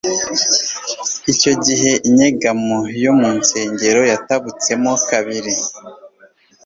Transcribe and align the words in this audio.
Icyo 1.31 1.53
gihe 1.65 1.91
inyegamo 2.07 2.77
yo 3.03 3.11
mu 3.19 3.29
msengero 3.37 4.01
yatabutsemo 4.11 4.91
kabiri; 5.09 5.53